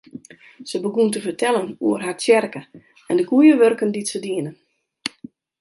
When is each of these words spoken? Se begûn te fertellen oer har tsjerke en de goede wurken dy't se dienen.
Se 0.69 0.77
begûn 0.83 1.07
te 1.11 1.19
fertellen 1.25 1.69
oer 1.85 2.01
har 2.05 2.15
tsjerke 2.17 2.61
en 3.09 3.15
de 3.19 3.25
goede 3.31 3.53
wurken 3.61 3.93
dy't 3.93 4.11
se 4.11 4.19
dienen. 4.25 4.55